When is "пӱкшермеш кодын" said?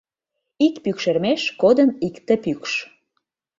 0.83-1.89